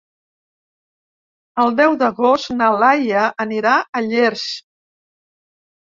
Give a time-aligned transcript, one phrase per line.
[1.65, 4.51] El deu d'agost na Laia anirà a Llers.